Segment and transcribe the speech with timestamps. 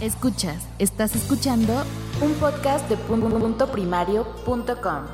[0.00, 1.84] Escuchas, estás escuchando
[2.20, 5.04] un podcast de punto primario.com.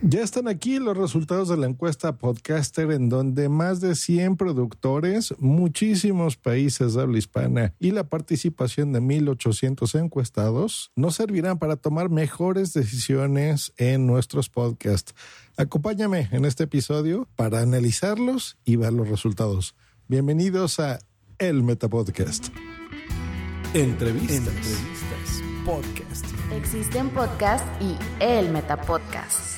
[0.00, 5.34] Ya están aquí los resultados de la encuesta Podcaster en donde más de 100 productores,
[5.40, 12.10] muchísimos países de habla hispana y la participación de 1.800 encuestados nos servirán para tomar
[12.10, 15.14] mejores decisiones en nuestros podcasts.
[15.56, 19.74] Acompáñame en este episodio para analizarlos y ver los resultados.
[20.06, 21.00] Bienvenidos a
[21.38, 22.48] El Metapodcast.
[23.74, 24.36] Entrevistas.
[24.36, 25.42] Entrevistas.
[25.64, 26.26] Podcast.
[26.52, 29.54] Existen podcasts y el Metapodcast.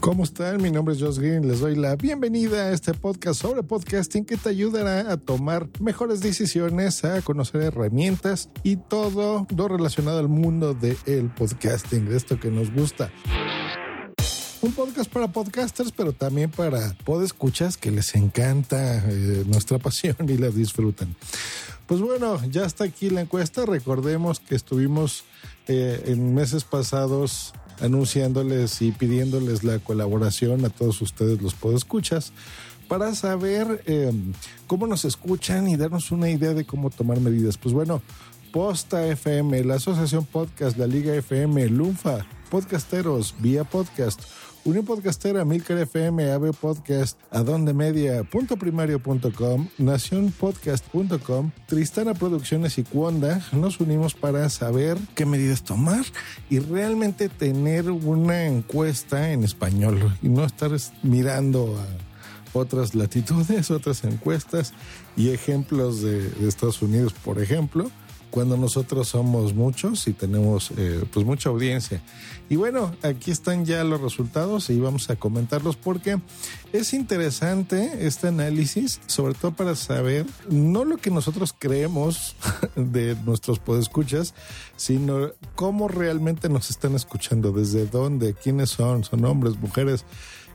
[0.00, 0.60] ¿Cómo están?
[0.60, 1.46] Mi nombre es Josh Green.
[1.46, 6.20] Les doy la bienvenida a este podcast sobre podcasting que te ayudará a tomar mejores
[6.20, 12.50] decisiones, a conocer herramientas y todo lo relacionado al mundo del podcasting, de esto que
[12.50, 13.12] nos gusta.
[14.62, 20.36] Un podcast para podcasters, pero también para podescuchas que les encanta eh, nuestra pasión y
[20.38, 21.16] la disfrutan.
[21.88, 23.66] Pues bueno, ya está aquí la encuesta.
[23.66, 25.24] Recordemos que estuvimos
[25.66, 32.32] eh, en meses pasados anunciándoles y pidiéndoles la colaboración a todos ustedes los podescuchas
[32.86, 34.12] para saber eh,
[34.68, 37.58] cómo nos escuchan y darnos una idea de cómo tomar medidas.
[37.58, 38.00] Pues bueno,
[38.52, 44.20] Posta FM, la Asociación Podcast, la Liga FM, Lunfa, Podcasteros, Vía Podcast,
[44.64, 53.44] Unión Podcastera, Milcar FM, AB Podcast, Adonde Media, Punto Primario.com, Nacionpodcast.com, Tristana Producciones y Cuonda
[53.50, 56.04] nos unimos para saber qué medidas tomar
[56.48, 60.70] y realmente tener una encuesta en español y no estar
[61.02, 64.74] mirando a otras latitudes, otras encuestas
[65.16, 67.90] y ejemplos de Estados Unidos, por ejemplo
[68.32, 72.02] cuando nosotros somos muchos y tenemos eh, pues mucha audiencia.
[72.48, 76.18] Y bueno, aquí están ya los resultados y vamos a comentarlos porque
[76.72, 82.34] es interesante este análisis, sobre todo para saber no lo que nosotros creemos
[82.74, 84.32] de nuestros podescuchas,
[84.76, 90.06] sino cómo realmente nos están escuchando, desde dónde, quiénes son, son hombres, mujeres,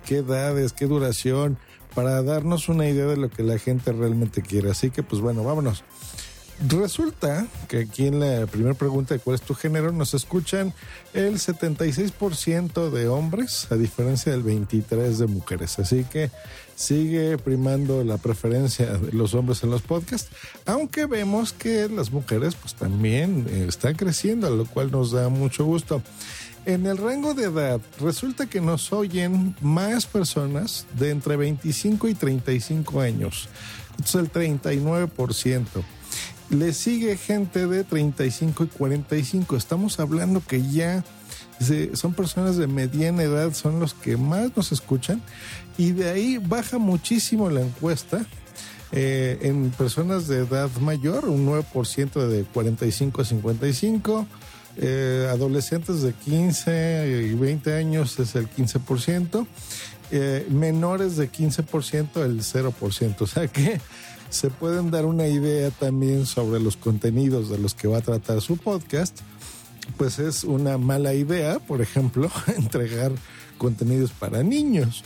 [0.03, 1.59] qué edades, qué duración,
[1.93, 4.71] para darnos una idea de lo que la gente realmente quiere.
[4.71, 5.83] Así que pues bueno, vámonos.
[6.65, 10.73] Resulta que aquí en la primera pregunta de cuál es tu género nos escuchan
[11.13, 15.77] el 76% de hombres a diferencia del 23% de mujeres.
[15.77, 16.31] Así que
[16.75, 20.31] sigue primando la preferencia de los hombres en los podcasts,
[20.65, 25.63] aunque vemos que las mujeres pues también eh, están creciendo, lo cual nos da mucho
[25.63, 26.01] gusto.
[26.65, 32.15] En el rango de edad, resulta que nos oyen más personas de entre 25 y
[32.15, 33.47] 35 años.
[33.99, 35.83] Esto es el 39%.
[36.49, 39.57] Le sigue gente de 35 y 45.
[39.57, 41.03] Estamos hablando que ya
[41.93, 45.21] son personas de mediana edad, son los que más nos escuchan.
[45.77, 48.25] Y de ahí baja muchísimo la encuesta.
[48.93, 54.27] Eh, en personas de edad mayor, un 9% de 45 a 55.
[54.79, 59.47] Eh, adolescentes de 15 y 20 años es el 15%.
[60.09, 63.15] Eh, menores de 15% el 0%.
[63.21, 63.81] O sea que
[64.29, 68.41] se pueden dar una idea también sobre los contenidos de los que va a tratar
[68.41, 69.19] su podcast,
[69.97, 73.11] pues es una mala idea, por ejemplo, entregar
[73.57, 75.03] contenidos para niños.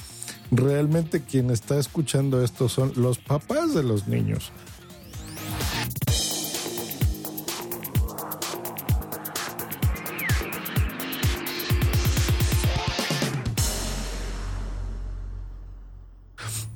[0.51, 4.51] Realmente quien está escuchando esto son los papás de los niños.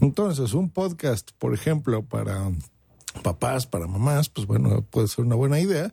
[0.05, 2.51] Entonces, un podcast, por ejemplo, para
[3.23, 5.91] papás, para mamás, pues bueno, puede ser una buena idea,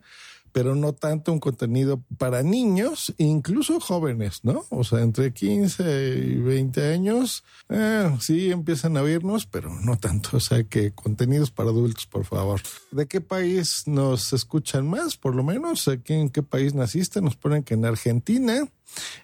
[0.51, 4.65] pero no tanto un contenido para niños, incluso jóvenes, ¿no?
[4.69, 10.37] O sea, entre 15 y 20 años, eh, sí empiezan a oírnos, pero no tanto.
[10.37, 12.61] O sea, que contenidos para adultos, por favor.
[12.91, 15.17] ¿De qué país nos escuchan más?
[15.17, 18.69] Por lo menos, aquí en qué país naciste, nos ponen que en Argentina.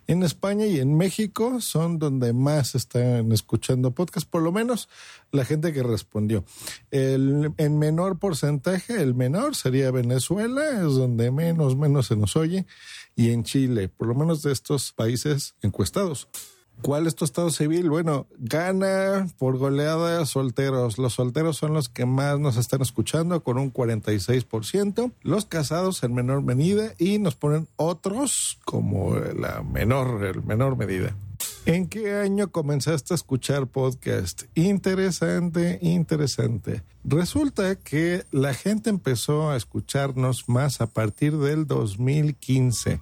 [0.08, 4.90] En España y en México son donde más están escuchando podcast, por lo menos
[5.32, 6.44] la gente que respondió.
[6.92, 12.66] El, en menor porcentaje, el menor sería Venezuela, es donde menos, menos se nos oye,
[13.16, 16.28] y en Chile, por lo menos de estos países encuestados.
[16.82, 17.90] ¿Cuál es tu estado civil?
[17.90, 20.98] Bueno, gana por goleada solteros.
[20.98, 25.12] Los solteros son los que más nos están escuchando con un 46%.
[25.22, 31.16] Los casados en menor medida y nos ponen otros como la menor, el menor medida.
[31.66, 34.44] ¿En qué año comenzaste a escuchar podcast?
[34.56, 36.84] Interesante, interesante.
[37.04, 43.02] Resulta que la gente empezó a escucharnos más a partir del 2015.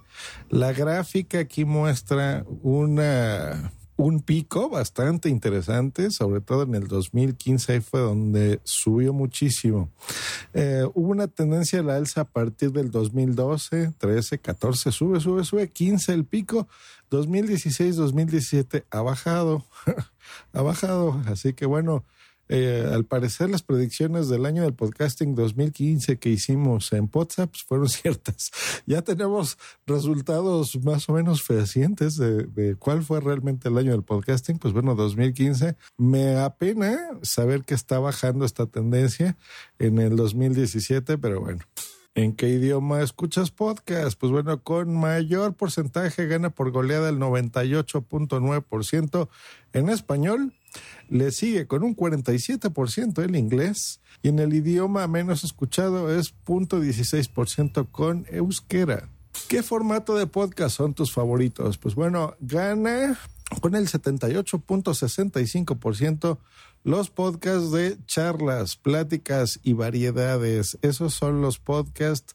[0.50, 7.80] La gráfica aquí muestra una un pico bastante interesante, sobre todo en el 2015, ahí
[7.80, 9.90] fue donde subió muchísimo.
[10.54, 15.44] Eh, hubo una tendencia a la alza a partir del 2012, 13, 14, sube, sube,
[15.44, 16.68] sube, 15 el pico,
[17.10, 19.64] 2016, 2017 ha bajado,
[20.52, 22.04] ha bajado, así que bueno,
[22.48, 27.88] eh, al parecer las predicciones del año del podcasting 2015 que hicimos en WhatsApp fueron
[27.88, 28.50] ciertas.
[28.86, 34.02] Ya tenemos resultados más o menos fehacientes de, de, cuál fue realmente el año del
[34.02, 34.58] podcasting.
[34.58, 35.76] Pues bueno, 2015.
[35.96, 39.36] Me apena saber que está bajando esta tendencia
[39.78, 41.60] en el 2017, pero bueno.
[42.14, 44.18] ¿En qué idioma escuchas podcast?
[44.18, 49.28] Pues bueno, con mayor porcentaje gana por goleada el 98.9%
[49.72, 50.52] en español
[51.08, 57.90] le sigue con un 47% el inglés y en el idioma menos escuchado es 0.16%
[57.90, 59.08] con euskera.
[59.48, 61.78] ¿Qué formato de podcast son tus favoritos?
[61.78, 63.18] Pues bueno, gana
[63.60, 66.38] con el 78.65%
[66.88, 70.78] los podcasts de charlas, pláticas y variedades.
[70.80, 72.34] Esos son los podcasts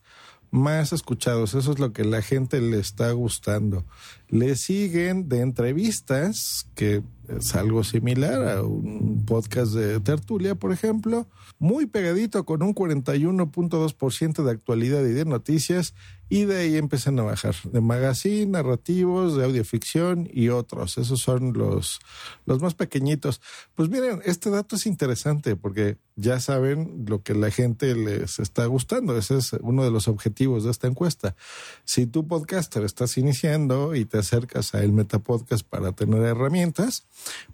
[0.52, 1.56] más escuchados.
[1.56, 3.84] Eso es lo que la gente le está gustando.
[4.30, 11.28] Le siguen de entrevistas, que es algo similar a un podcast de tertulia, por ejemplo,
[11.60, 15.94] muy pegadito con un 41.2% de actualidad y de noticias,
[16.30, 20.98] y de ahí empiezan a bajar, de magazine, narrativos, de audioficción y otros.
[20.98, 22.00] Esos son los,
[22.48, 23.40] los más pequeñitos.
[23.76, 28.66] Pues miren, este dato es interesante porque ya saben lo que la gente les está
[28.66, 29.16] gustando.
[29.16, 31.36] Ese es uno de los objetivos de esta encuesta.
[31.84, 37.08] Si tu podcaster estás iniciando y te acercas a el Metapodcast para tener herramientas,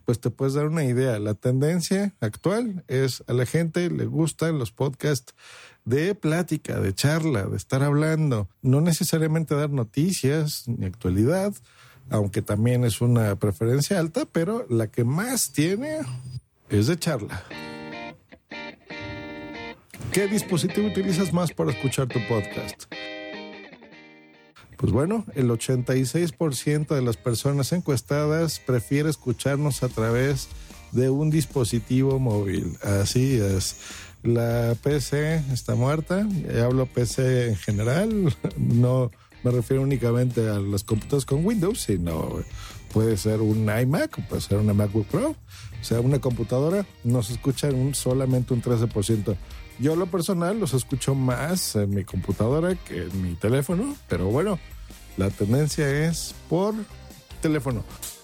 [0.04, 1.18] pues te puedes dar una idea.
[1.18, 5.34] La tendencia actual es a la gente le gustan los podcasts
[5.86, 11.54] de plática, de charla, de estar hablando, no necesariamente dar noticias ni actualidad,
[12.10, 16.00] aunque también es una preferencia alta, pero la que más tiene
[16.70, 17.42] es de charla.
[20.12, 22.84] ¿Qué dispositivo utilizas más para escuchar tu podcast?
[24.80, 30.48] Pues bueno, el 86% de las personas encuestadas prefiere escucharnos a través
[30.94, 32.78] de un dispositivo móvil.
[32.82, 33.76] Así es.
[34.24, 36.26] La PC está muerta.
[36.64, 38.34] Hablo PC en general.
[38.58, 39.12] No
[39.44, 42.40] me refiero únicamente a las computadoras con Windows, sino
[42.94, 45.32] puede ser un iMac, puede ser una MacBook Pro.
[45.32, 49.36] O sea, una computadora nos escucha un, solamente un 13%.
[49.80, 54.60] Yo lo personal los escucho más en mi computadora que en mi teléfono, pero bueno,
[55.18, 56.76] la tendencia es por
[57.42, 57.84] teléfono.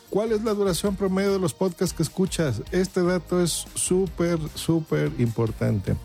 [0.10, 2.62] ¿Cuál es la duración promedio de los podcasts que escuchas?
[2.72, 5.96] Este dato es súper, súper importante.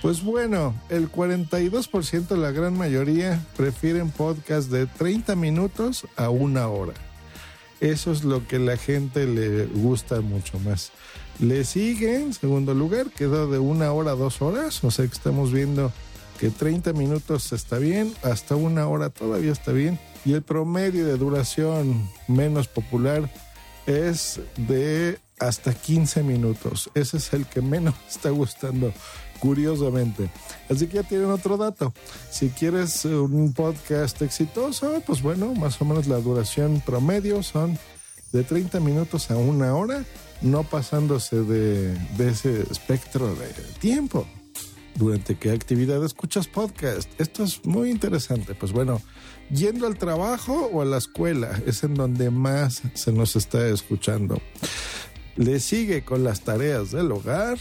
[0.00, 6.94] Pues bueno, el 42%, la gran mayoría, prefieren podcasts de 30 minutos a una hora.
[7.80, 10.92] Eso es lo que la gente le gusta mucho más.
[11.40, 15.14] Le sigue, en segundo lugar, quedó de una hora a dos horas, o sea que
[15.14, 15.92] estamos viendo
[16.38, 21.16] que 30 minutos está bien, hasta una hora todavía está bien, y el promedio de
[21.16, 23.30] duración menos popular
[23.86, 26.90] es de hasta 15 minutos.
[26.94, 28.92] Ese es el que menos está gustando,
[29.40, 30.30] curiosamente.
[30.70, 31.92] Así que ya tienen otro dato.
[32.30, 37.78] Si quieres un podcast exitoso, pues bueno, más o menos la duración promedio son
[38.32, 40.04] de 30 minutos a una hora
[40.42, 43.48] no pasándose de, ese espectro de
[43.80, 44.26] tiempo.
[44.94, 47.10] ¿Durante qué actividad escuchas podcast?
[47.20, 48.54] Esto es muy interesante.
[48.54, 49.02] Pues bueno,
[49.50, 54.40] yendo al trabajo o a la escuela es en donde más se nos está escuchando.
[55.36, 57.58] Le sigue con las tareas del hogar.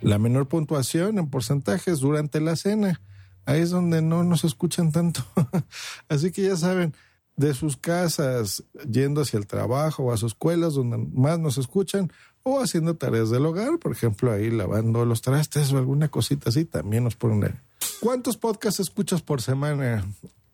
[0.00, 3.00] La menor puntuación en porcentajes durante la cena.
[3.44, 5.24] Ahí es donde no nos escuchan tanto.
[6.08, 6.94] Así que ya saben,
[7.36, 12.12] de sus casas, yendo hacia el trabajo o a sus escuelas donde más nos escuchan,
[12.42, 16.64] o haciendo tareas del hogar, por ejemplo, ahí lavando los trastes o alguna cosita así,
[16.64, 17.60] también nos ponen.
[18.00, 20.04] ¿Cuántos podcasts escuchas por semana?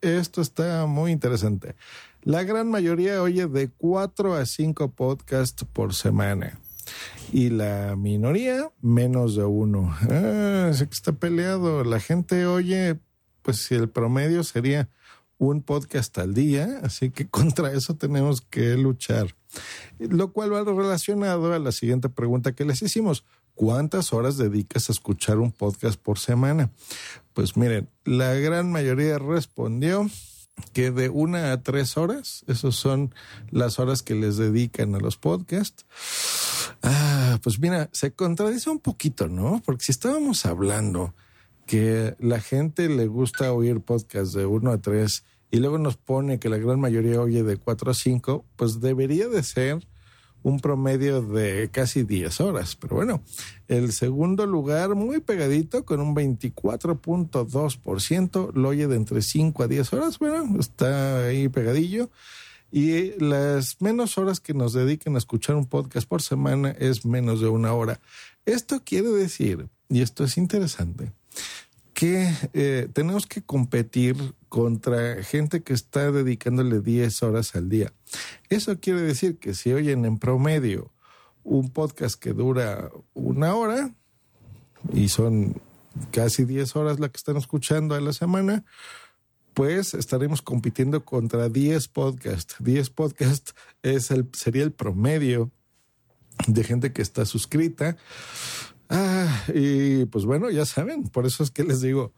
[0.01, 1.75] Esto está muy interesante.
[2.23, 6.61] La gran mayoría oye de cuatro a cinco podcasts por semana.
[7.33, 9.95] Y la minoría, menos de uno.
[10.11, 11.85] Ah, está peleado.
[11.85, 12.99] La gente oye,
[13.43, 14.89] pues si el promedio sería
[15.39, 19.35] un podcast al día, así que contra eso tenemos que luchar.
[19.99, 23.25] Lo cual va relacionado a la siguiente pregunta que les hicimos.
[23.55, 26.71] ¿Cuántas horas dedicas a escuchar un podcast por semana?
[27.33, 30.09] Pues miren, la gran mayoría respondió
[30.73, 33.15] que de una a tres horas, esas son
[33.51, 35.87] las horas que les dedican a los podcasts.
[36.83, 39.61] Ah, pues mira, se contradice un poquito, ¿no?
[39.65, 41.15] Porque si estábamos hablando
[41.69, 46.39] que la gente le gusta oír podcasts de uno a tres y luego nos pone
[46.39, 49.87] que la gran mayoría oye de 4 a 5, pues debería de ser
[50.43, 52.75] un promedio de casi 10 horas.
[52.77, 53.23] Pero bueno,
[53.67, 59.93] el segundo lugar muy pegadito con un 24.2% lo oye de entre 5 a 10
[59.93, 60.19] horas.
[60.19, 62.09] Bueno, está ahí pegadillo.
[62.71, 67.43] Y las menos horas que nos dediquen a escuchar un podcast por semana es menos
[67.43, 68.01] de una hora.
[68.47, 71.13] Esto quiere decir, y esto es interesante,
[71.95, 74.17] que eh, tenemos que competir
[74.49, 77.93] contra gente que está dedicándole 10 horas al día.
[78.49, 80.93] Eso quiere decir que si oyen en promedio
[81.43, 83.93] un podcast que dura una hora
[84.93, 85.61] y son
[86.13, 88.65] casi 10 horas la que están escuchando a la semana,
[89.55, 92.55] pues estaremos compitiendo contra 10 podcasts.
[92.61, 95.51] 10 podcasts es el, sería el promedio
[96.47, 97.97] de gente que está suscrita.
[98.89, 102.15] Ah, y pues bueno, ya saben, por eso es que les digo,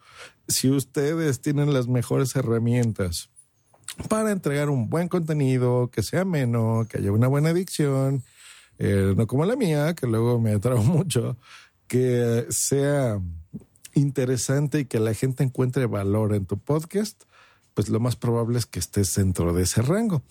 [0.46, 3.30] si ustedes tienen las mejores herramientas
[4.08, 8.22] para entregar un buen contenido, que sea ameno, que haya una buena adicción,
[8.78, 11.36] eh, no como la mía, que luego me atrajo mucho,
[11.88, 13.20] que sea
[13.94, 17.24] interesante y que la gente encuentre valor en tu podcast,
[17.74, 20.22] pues lo más probable es que estés dentro de ese rango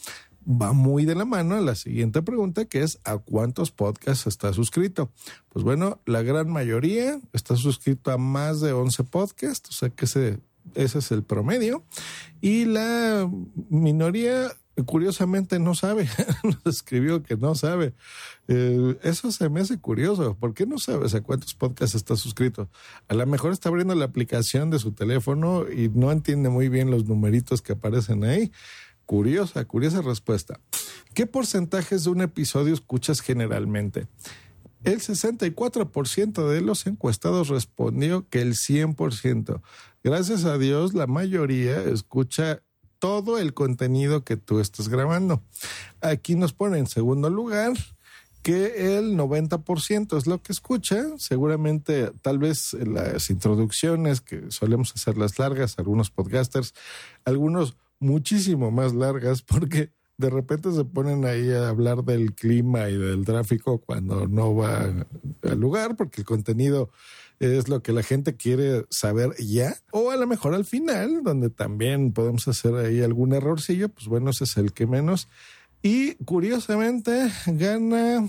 [0.47, 4.53] va muy de la mano a la siguiente pregunta, que es ¿a cuántos podcasts está
[4.53, 5.11] suscrito?
[5.49, 10.05] Pues bueno, la gran mayoría está suscrito a más de 11 podcasts, o sea que
[10.05, 10.39] ese,
[10.75, 11.83] ese es el promedio.
[12.41, 13.29] Y la
[13.69, 14.51] minoría,
[14.85, 16.09] curiosamente, no sabe.
[16.43, 17.93] Nos escribió que no sabe.
[18.47, 20.35] Eh, eso se me hace curioso.
[20.39, 22.69] ¿Por qué no sabes a cuántos podcasts está suscrito?
[23.07, 26.89] A lo mejor está abriendo la aplicación de su teléfono y no entiende muy bien
[26.89, 28.51] los numeritos que aparecen ahí.
[29.09, 30.59] Curiosa, curiosa respuesta.
[31.15, 34.05] ¿Qué porcentajes de un episodio escuchas generalmente?
[34.83, 39.63] El 64% de los encuestados respondió que el 100%.
[40.03, 42.61] Gracias a Dios, la mayoría escucha
[42.99, 45.41] todo el contenido que tú estás grabando.
[46.01, 47.73] Aquí nos pone en segundo lugar
[48.43, 51.03] que el 90% es lo que escucha.
[51.17, 56.75] Seguramente, tal vez las introducciones que solemos hacer las largas, algunos podcasters,
[57.25, 62.97] algunos muchísimo más largas porque de repente se ponen ahí a hablar del clima y
[62.97, 65.05] del tráfico cuando no va
[65.43, 66.89] al lugar porque el contenido
[67.39, 69.77] es lo que la gente quiere saber ya.
[69.91, 74.31] O a lo mejor al final, donde también podemos hacer ahí algún errorcillo, pues bueno,
[74.31, 75.29] ese es el que menos.
[75.81, 78.27] Y curiosamente gana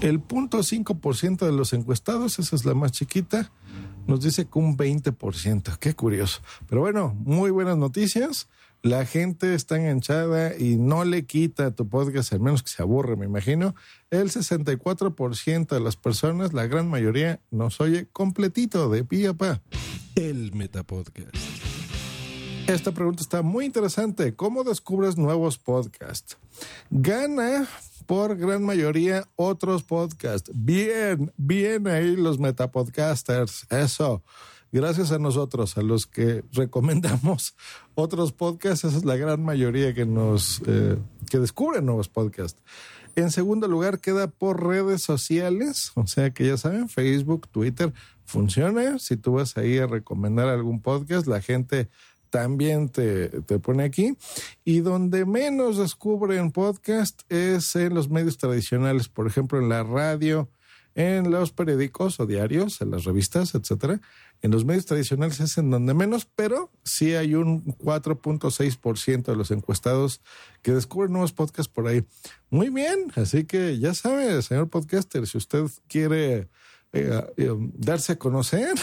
[0.00, 3.52] el punto de los encuestados, esa es la más chiquita,
[4.06, 5.78] nos dice que un 20%.
[5.78, 6.40] Qué curioso.
[6.68, 8.48] Pero bueno, muy buenas noticias.
[8.84, 12.82] La gente está enganchada y no le quita a tu podcast, al menos que se
[12.82, 13.74] aburre, me imagino.
[14.10, 19.62] El 64% de las personas, la gran mayoría, nos oye completito de pie a pa.
[20.16, 21.34] El Metapodcast.
[22.66, 24.34] Esta pregunta está muy interesante.
[24.34, 26.36] ¿Cómo descubres nuevos podcasts?
[26.90, 27.66] Gana
[28.04, 30.50] por gran mayoría otros podcasts.
[30.54, 33.66] Bien, bien ahí los metapodcasters.
[33.70, 34.22] Eso
[34.74, 37.54] gracias a nosotros, a los que recomendamos
[37.94, 40.98] otros podcasts, esa es la gran mayoría que nos eh,
[41.30, 42.60] que descubren nuevos podcasts.
[43.14, 48.98] En segundo lugar queda por redes sociales, o sea que ya saben, Facebook, Twitter, funciona.
[48.98, 51.88] Si tú vas ahí a recomendar algún podcast, la gente
[52.30, 54.16] también te, te, pone aquí.
[54.64, 60.50] Y donde menos descubren podcast es en los medios tradicionales, por ejemplo, en la radio,
[60.96, 64.00] en los periódicos o diarios, en las revistas, etcétera.
[64.44, 69.50] En los medios tradicionales es en donde menos, pero sí hay un 4.6% de los
[69.50, 70.20] encuestados
[70.60, 72.04] que descubren nuevos podcasts por ahí.
[72.50, 76.50] Muy bien, así que ya sabe, señor podcaster, si usted quiere
[76.92, 78.74] eh, eh, darse a conocer,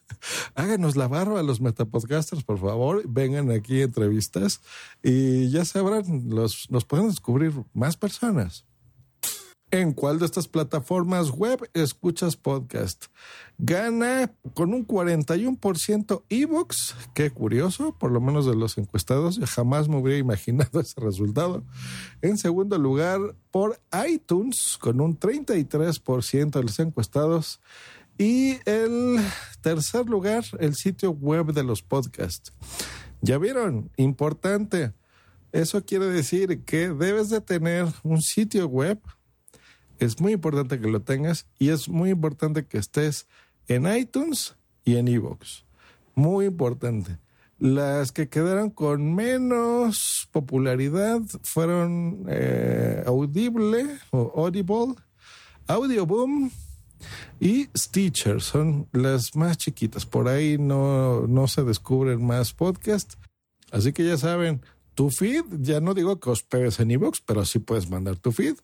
[0.54, 4.62] háganos la barba a los metapodcasters, por favor, vengan aquí a entrevistas
[5.02, 8.64] y ya sabrán, los, nos pueden descubrir más personas.
[9.74, 13.06] ¿En cuál de estas plataformas web escuchas podcast?
[13.56, 16.94] Gana con un 41% ebooks.
[17.14, 19.40] Qué curioso, por lo menos de los encuestados.
[19.42, 21.64] Jamás me hubiera imaginado ese resultado.
[22.20, 23.18] En segundo lugar,
[23.50, 27.62] por iTunes, con un 33% de los encuestados.
[28.18, 29.20] Y el
[29.62, 32.52] tercer lugar, el sitio web de los podcasts.
[33.22, 34.92] Ya vieron, importante.
[35.50, 39.00] Eso quiere decir que debes de tener un sitio web
[40.04, 43.26] es muy importante que lo tengas y es muy importante que estés
[43.68, 45.64] en iTunes y en Evox.
[46.14, 47.18] Muy importante.
[47.58, 54.96] Las que quedaron con menos popularidad fueron eh, Audible o Audible,
[55.68, 56.50] Audioboom
[57.38, 58.40] y Stitcher.
[58.42, 60.06] Son las más chiquitas.
[60.06, 63.16] Por ahí no, no se descubren más podcasts.
[63.70, 64.60] Así que ya saben,
[64.94, 68.56] tu feed, ya no digo que hospedes en iVoox, pero sí puedes mandar tu feed.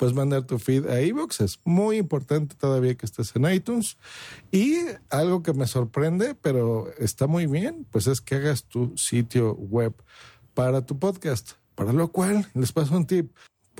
[0.00, 1.42] Puedes mandar tu feed a iVoox.
[1.42, 3.98] Es muy importante todavía que estés en iTunes.
[4.50, 4.78] Y
[5.10, 9.92] algo que me sorprende, pero está muy bien, pues es que hagas tu sitio web
[10.54, 11.50] para tu podcast.
[11.74, 13.30] Para lo cual, les paso un tip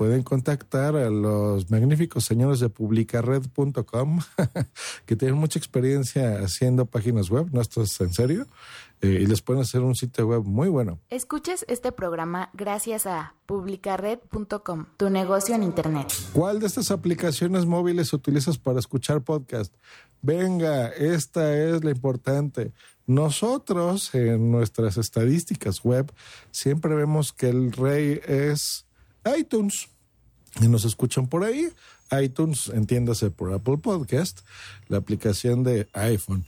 [0.01, 4.19] pueden contactar a los magníficos señores de publicared.com
[5.05, 8.47] que tienen mucha experiencia haciendo páginas web, no esto es en serio,
[9.01, 10.97] eh, y les pueden hacer un sitio web muy bueno.
[11.11, 16.11] Escuches este programa gracias a publicared.com, tu negocio en Internet.
[16.33, 19.71] ¿Cuál de estas aplicaciones móviles utilizas para escuchar podcast?
[20.23, 22.73] Venga, esta es la importante.
[23.05, 26.11] Nosotros en nuestras estadísticas web
[26.49, 28.87] siempre vemos que el rey es
[29.37, 29.90] iTunes.
[30.59, 31.69] Y nos escuchan por ahí.
[32.11, 34.41] iTunes, entiéndase por Apple Podcast,
[34.89, 36.45] la aplicación de iPhone.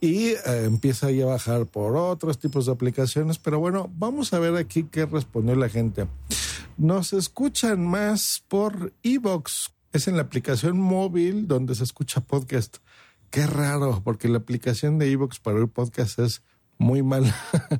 [0.00, 3.38] Y eh, empieza ahí a bajar por otros tipos de aplicaciones.
[3.38, 6.06] Pero bueno, vamos a ver aquí qué respondió la gente.
[6.76, 9.72] Nos escuchan más por Evox.
[9.92, 12.76] Es en la aplicación móvil donde se escucha podcast.
[13.30, 16.42] Qué raro, porque la aplicación de Evox para el podcast es
[16.76, 17.34] muy mala.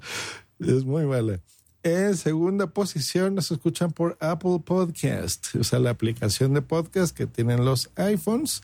[0.59, 1.41] es muy mala.
[1.87, 7.29] En segunda posición nos escuchan por Apple Podcast, o sea, la aplicación de podcast que
[7.29, 8.63] tienen los iPhones.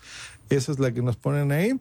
[0.50, 1.78] Esa es la que nos ponen ahí.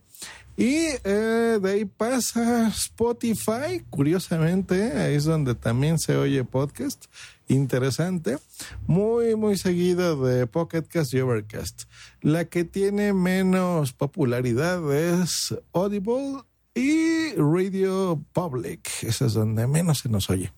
[0.56, 7.06] Y eh, de ahí pasa Spotify, curiosamente, ahí es donde también se oye podcast.
[7.48, 8.38] Interesante.
[8.86, 11.86] Muy, muy seguido de Pocketcast y Overcast.
[12.22, 16.44] La que tiene menos popularidad es Audible
[16.76, 18.88] y Radio Public.
[19.02, 20.54] Esa es donde menos se nos oye.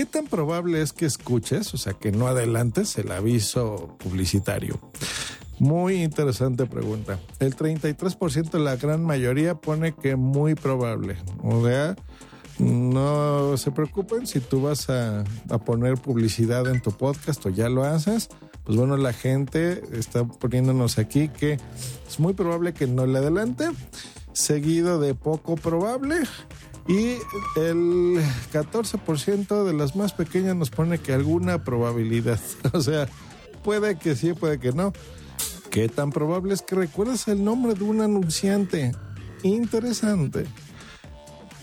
[0.00, 4.80] ¿Qué tan probable es que escuches, o sea, que no adelantes el aviso publicitario?
[5.58, 7.20] Muy interesante pregunta.
[7.38, 11.18] El 33% de la gran mayoría pone que muy probable.
[11.42, 11.96] O sea,
[12.58, 17.68] no se preocupen si tú vas a, a, poner publicidad en tu podcast o ya
[17.68, 18.30] lo haces.
[18.64, 21.58] Pues bueno, la gente está poniéndonos aquí que
[22.08, 23.68] es muy probable que no le adelante,
[24.32, 26.22] seguido de poco probable
[26.86, 27.16] y
[27.56, 28.20] el
[28.52, 32.40] 14% de las más pequeñas nos pone que alguna probabilidad.
[32.72, 33.08] O sea,
[33.62, 34.92] puede que sí, puede que no.
[35.70, 38.92] ¿Qué tan probable es que recuerdes el nombre de un anunciante?
[39.42, 40.46] Interesante.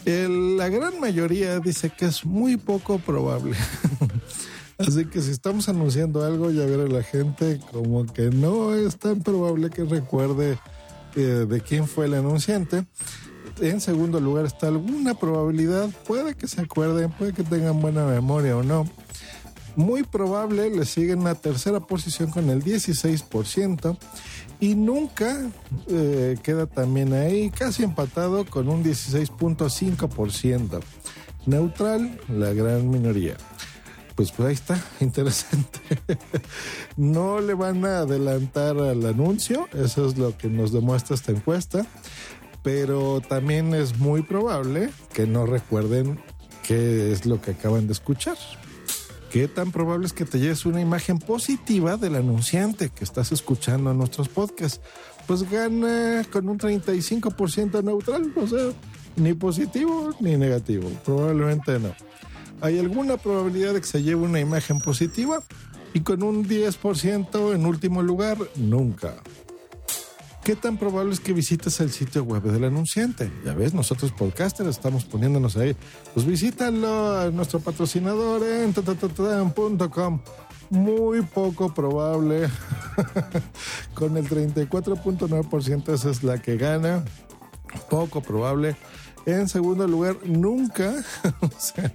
[0.06, 3.56] la gran mayoría dice que es muy poco probable.
[4.78, 9.22] Así que si estamos anunciando algo, ya verá la gente como que no es tan
[9.24, 10.60] probable que recuerde
[11.16, 12.86] eh, de quién fue el anunciante
[13.62, 18.58] en segundo lugar está alguna probabilidad, puede que se acuerden, puede que tengan buena memoria
[18.58, 18.86] o no.
[19.76, 23.98] Muy probable le siguen la tercera posición con el 16%
[24.60, 25.50] y nunca
[25.88, 30.82] eh, queda también ahí, casi empatado con un 16.5%.
[31.46, 33.38] Neutral, la gran minoría
[34.18, 35.80] pues, pues ahí está, interesante.
[36.98, 41.86] no le van a adelantar al anuncio, eso es lo que nos demuestra esta encuesta
[42.64, 46.20] pero también es muy probable que no recuerden
[46.64, 48.38] qué es lo que acaban de escuchar.
[49.32, 53.92] ¿Qué tan probable es que te lleves una imagen positiva del anunciante que estás escuchando
[53.92, 54.82] en nuestros podcasts?
[55.26, 58.72] Pues gana con un 35% neutral, o sea,
[59.18, 61.94] ni positivo ni negativo, probablemente no.
[62.62, 65.44] Hay alguna probabilidad de que se lleve una imagen positiva
[65.94, 69.16] y con un 10% en último lugar, nunca.
[70.48, 73.30] ¿Qué tan probable es que visites el sitio web del anunciante?
[73.44, 75.76] Ya ves, nosotros podcasters estamos poniéndonos ahí.
[76.14, 80.22] Pues visítalo a nuestro patrocinador en .com.
[80.70, 82.48] Muy poco probable.
[83.94, 87.04] Con el 34.9% esa es la que gana.
[87.90, 88.78] Poco probable.
[89.26, 90.94] En segundo lugar, nunca,
[91.42, 91.94] o sea,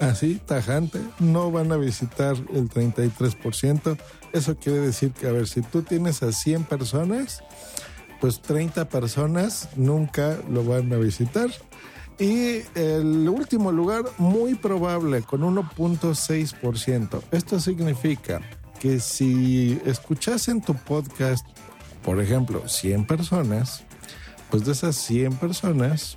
[0.00, 3.96] así tajante, no van a visitar el 33%.
[4.32, 7.44] Eso quiere decir que, a ver, si tú tienes a 100 personas,
[8.22, 11.50] pues 30 personas nunca lo van a visitar.
[12.20, 17.20] Y el último lugar, muy probable, con 1.6%.
[17.32, 18.40] Esto significa
[18.78, 21.44] que si escuchas en tu podcast,
[22.04, 23.82] por ejemplo, 100 personas,
[24.52, 26.16] pues de esas 100 personas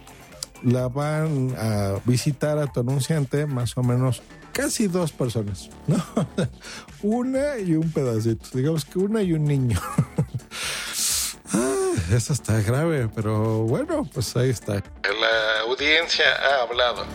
[0.61, 5.97] la van a visitar a tu anunciante más o menos casi dos personas, ¿no?
[7.01, 9.79] una y un pedacito, digamos que una y un niño.
[12.11, 14.83] eso está grave, pero bueno, pues ahí está.
[15.03, 17.05] La audiencia ha hablado.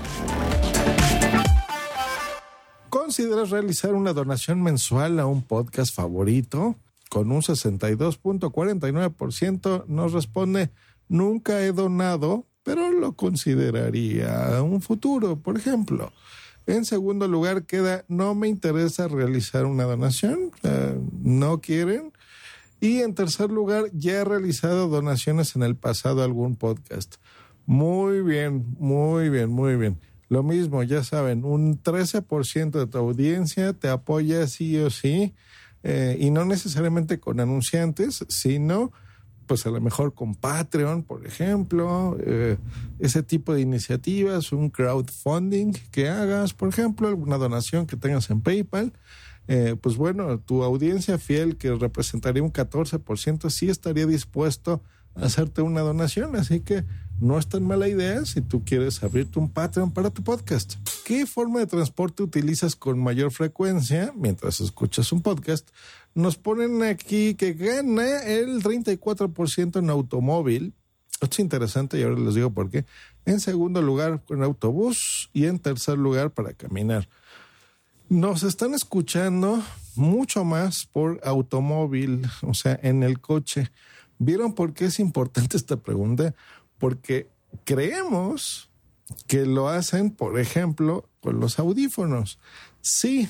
[2.88, 6.76] ¿Consideras realizar una donación mensual a un podcast favorito?
[7.09, 10.70] Con un 62.49% nos responde,
[11.09, 16.12] nunca he donado, pero lo consideraría un futuro, por ejemplo.
[16.66, 20.53] En segundo lugar queda, no me interesa realizar una donación,
[21.22, 22.12] no quieren.
[22.81, 27.16] Y en tercer lugar, ya he realizado donaciones en el pasado a algún podcast.
[27.66, 29.99] Muy bien, muy bien, muy bien.
[30.29, 35.35] Lo mismo, ya saben, un 13% de tu audiencia te apoya sí o sí,
[35.83, 38.93] eh, y no necesariamente con anunciantes, sino
[39.51, 42.57] pues a lo mejor con Patreon, por ejemplo, eh,
[43.01, 48.43] ese tipo de iniciativas, un crowdfunding que hagas, por ejemplo, alguna donación que tengas en
[48.43, 48.93] PayPal.
[49.48, 54.83] Eh, pues bueno, tu audiencia fiel que representaría un 14% sí estaría dispuesto
[55.14, 56.85] a hacerte una donación, así que
[57.20, 60.76] no es tan mala idea si tú quieres abrirte un Patreon para tu podcast.
[61.05, 65.68] ¿Qué forma de transporte utilizas con mayor frecuencia mientras escuchas un podcast?
[66.14, 70.74] Nos ponen aquí que gana el 34% en automóvil.
[71.20, 72.87] Esto es interesante y ahora les digo por qué.
[73.26, 77.09] En segundo lugar, con autobús y en tercer lugar, para caminar.
[78.11, 79.62] Nos están escuchando
[79.96, 83.70] mucho más por automóvil, o sea, en el coche.
[84.18, 86.35] ¿Vieron por qué es importante esta pregunta?
[86.81, 87.29] porque
[87.64, 88.70] creemos
[89.29, 92.40] que lo hacen, por ejemplo, con los audífonos.
[92.81, 93.29] Sí,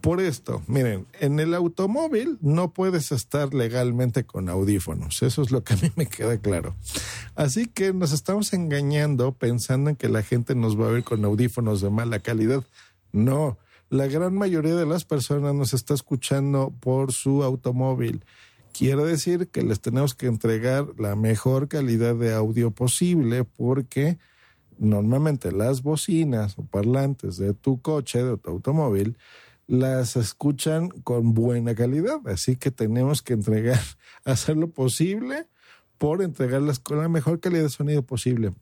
[0.00, 5.64] por esto, miren, en el automóvil no puedes estar legalmente con audífonos, eso es lo
[5.64, 6.74] que a mí me queda claro.
[7.34, 11.24] Así que nos estamos engañando pensando en que la gente nos va a ver con
[11.24, 12.64] audífonos de mala calidad.
[13.12, 18.24] No, la gran mayoría de las personas nos está escuchando por su automóvil
[18.76, 24.18] Quiere decir que les tenemos que entregar la mejor calidad de audio posible porque
[24.78, 29.16] normalmente las bocinas o parlantes de tu coche, de tu automóvil,
[29.66, 32.20] las escuchan con buena calidad.
[32.26, 33.80] Así que tenemos que entregar,
[34.26, 35.46] hacer lo posible
[35.96, 38.52] por entregarlas con la mejor calidad de sonido posible.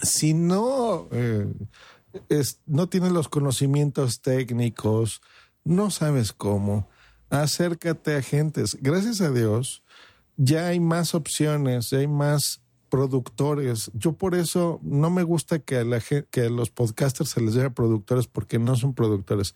[0.00, 1.46] Si no, eh,
[2.66, 5.22] no tienes los conocimientos técnicos,
[5.64, 6.88] no sabes cómo,
[7.30, 8.76] acércate a agentes.
[8.80, 9.82] Gracias a Dios,
[10.36, 13.90] ya hay más opciones, ya hay más productores.
[13.94, 17.70] Yo por eso no me gusta que a, la, que los podcasters se les llame
[17.70, 19.54] productores porque no son productores.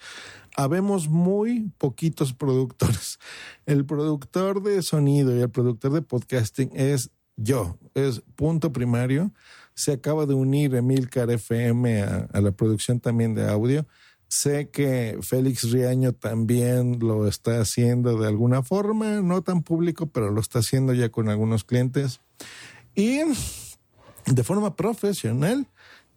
[0.57, 3.19] Habemos muy poquitos productores.
[3.67, 9.33] El productor de sonido y el productor de podcasting es yo, es punto primario.
[9.77, 13.87] Se acaba de unir Emilcar FM a la producción también de audio
[14.29, 20.31] Sé que Félix Riaño también lo está haciendo de alguna forma, no tan público, pero
[20.31, 22.21] lo está haciendo ya con algunos clientes.
[22.97, 23.21] Y
[24.27, 25.69] de forma profesional,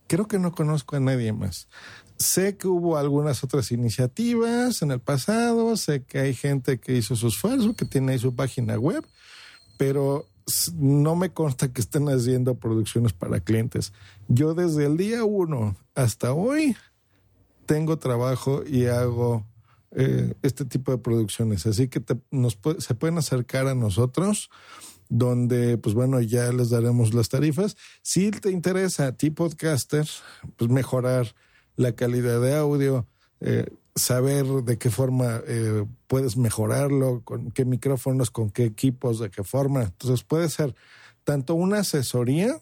[0.08, 1.68] creo que no conozco a nadie más.
[2.18, 7.16] Sé que hubo algunas otras iniciativas en el pasado, sé que hay gente que hizo
[7.16, 9.06] su esfuerzo, que tiene ahí su página web,
[9.78, 10.26] pero
[10.76, 13.94] no me consta que estén haciendo producciones para clientes.
[14.28, 16.76] Yo desde el día uno hasta hoy
[17.66, 19.46] tengo trabajo y hago
[19.92, 21.66] eh, este tipo de producciones.
[21.66, 22.02] Así que
[22.80, 24.50] se pueden acercar a nosotros,
[25.10, 27.76] donde, pues bueno, ya les daremos las tarifas.
[28.02, 30.08] Si te interesa a ti, podcaster,
[30.58, 31.34] pues mejorar
[31.76, 33.08] la calidad de audio,
[33.40, 33.66] eh,
[34.00, 39.44] saber de qué forma eh, puedes mejorarlo, con qué micrófonos, con qué equipos, de qué
[39.44, 39.84] forma.
[39.84, 40.74] Entonces puede ser
[41.24, 42.60] tanto una asesoría,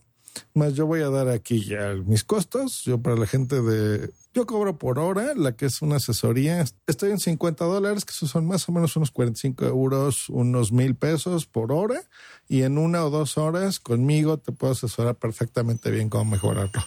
[0.53, 2.83] más yo voy a dar aquí ya mis costos.
[2.83, 6.63] Yo para la gente de yo cobro por hora, la que es una asesoría.
[6.85, 11.47] Estoy en 50 dólares, que son más o menos unos 45 euros, unos mil pesos
[11.47, 12.03] por hora.
[12.47, 16.83] Y en una o dos horas conmigo te puedo asesorar perfectamente bien cómo mejorarlo.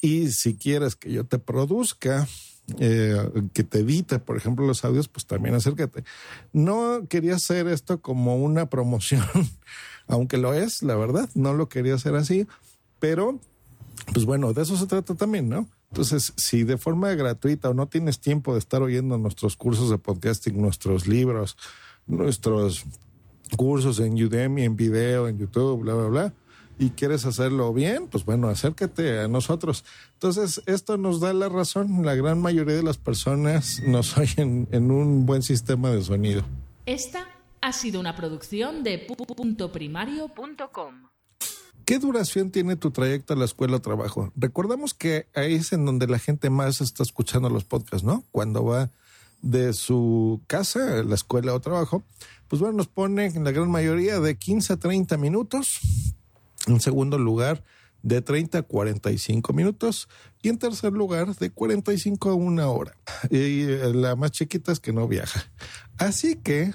[0.00, 2.26] Y si quieres que yo te produzca,
[2.78, 3.16] eh,
[3.54, 6.04] que te edite, por ejemplo, los audios, pues también acércate.
[6.52, 9.24] No quería hacer esto como una promoción,
[10.06, 12.46] aunque lo es, la verdad, no lo quería hacer así,
[12.98, 13.40] pero
[14.12, 15.66] pues bueno, de eso se trata también, ¿no?
[15.90, 19.98] Entonces, si de forma gratuita o no tienes tiempo de estar oyendo nuestros cursos de
[19.98, 21.56] podcasting, nuestros libros,
[22.06, 22.84] nuestros
[23.56, 26.34] cursos en Udemy, en video, en YouTube, bla, bla, bla,
[26.78, 29.84] y quieres hacerlo bien, pues bueno, acércate a nosotros.
[30.14, 32.04] Entonces, esto nos da la razón.
[32.04, 36.42] La gran mayoría de las personas nos oyen en un buen sistema de sonido.
[36.86, 37.26] Esta
[37.60, 41.08] ha sido una producción de puntoprimario.com.
[41.84, 44.30] ¿Qué duración tiene tu trayecto a la escuela o trabajo?
[44.36, 48.24] Recordamos que ahí es en donde la gente más está escuchando los podcasts, ¿no?
[48.30, 48.90] Cuando va
[49.40, 52.04] de su casa la escuela o trabajo,
[52.48, 55.80] pues bueno, nos pone en la gran mayoría de 15 a 30 minutos.
[56.66, 57.62] En segundo lugar,
[58.02, 60.08] de 30 a 45 minutos
[60.42, 62.96] y en tercer lugar de 45 a una hora.
[63.30, 65.50] Y eh, la más chiquita es que no viaja.
[65.96, 66.74] Así que eh,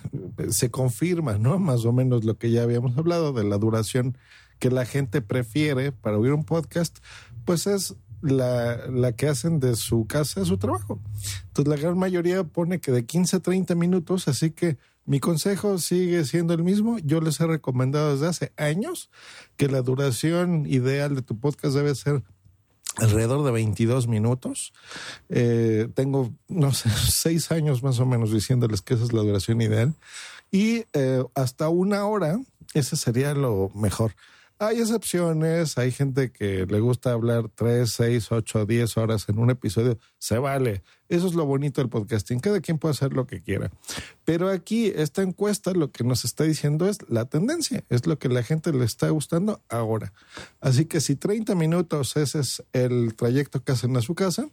[0.50, 1.60] se confirma, ¿no?
[1.60, 4.18] Más o menos lo que ya habíamos hablado de la duración
[4.60, 7.00] que la gente prefiere para oír un podcast,
[7.46, 11.02] pues es la, la, que hacen de su casa a su trabajo.
[11.48, 15.78] Entonces la gran mayoría pone que de 15 a 30 minutos, así que mi consejo
[15.80, 16.98] sigue siendo el mismo.
[17.00, 19.10] Yo les he recomendado desde hace años
[19.58, 22.24] que la duración ideal de tu podcast debe ser
[22.98, 24.74] alrededor de 22 minutos.
[25.30, 29.62] Eh, tengo, no sé, seis años más o menos diciéndoles que esa es la duración
[29.62, 29.94] ideal.
[30.52, 32.40] Y eh, hasta una hora,
[32.74, 34.16] ese sería lo mejor.
[34.60, 39.50] Hay excepciones, hay gente que le gusta hablar 3, 6, 8, 10 horas en un
[39.50, 40.84] episodio, se vale.
[41.10, 43.72] Eso es lo bonito del podcasting, cada quien puede hacer lo que quiera.
[44.24, 48.30] Pero aquí esta encuesta lo que nos está diciendo es la tendencia, es lo que
[48.30, 50.14] la gente le está gustando ahora.
[50.62, 54.48] Así que si 30 minutos ese es el trayecto que hacen a su casa,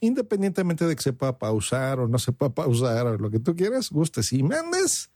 [0.00, 3.54] independientemente de que se pueda pausar o no se pueda pausar o lo que tú
[3.54, 5.10] quieras, gustes y mandes,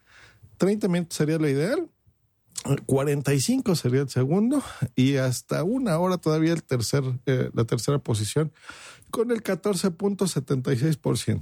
[0.59, 1.89] 30 minutos sería lo ideal
[2.87, 4.63] 45 sería el segundo
[4.95, 8.53] y hasta una hora todavía el tercer, eh, la tercera posición
[9.11, 11.41] con el 14.76%.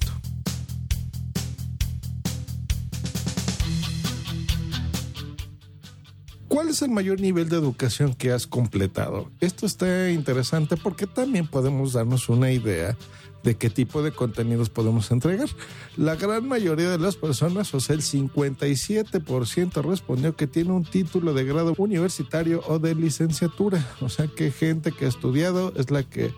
[6.49, 9.31] ¿Cuál es el mayor nivel de educación que has completado?
[9.39, 12.97] Esto está interesante porque también podemos darnos una idea
[13.43, 15.49] de qué tipo de contenidos podemos entregar.
[15.97, 21.35] La gran mayoría de las personas, o sea, el 57% respondió que tiene un título
[21.35, 23.87] de grado universitario o de licenciatura.
[24.01, 26.33] O sea, que gente que ha estudiado es la que